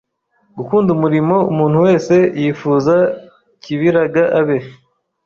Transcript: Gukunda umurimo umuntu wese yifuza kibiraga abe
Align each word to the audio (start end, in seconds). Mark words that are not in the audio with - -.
Gukunda 0.57 0.89
umurimo 0.97 1.35
umuntu 1.51 1.77
wese 1.85 2.15
yifuza 2.41 2.95
kibiraga 3.61 4.23
abe 4.39 4.57